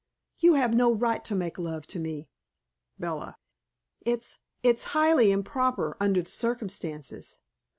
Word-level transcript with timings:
"You 0.39 0.55
have 0.55 0.73
no 0.73 0.91
right 0.91 1.23
to 1.25 1.35
make 1.35 1.59
love 1.59 1.85
to 1.85 1.99
me," 1.99 2.27
Bella. 2.97 3.37
"It's 4.03 4.39
it's 4.63 4.83
highly 4.97 5.31
improper, 5.31 5.95
under 5.99 6.23
the 6.23 6.31
circumstances." 6.31 7.37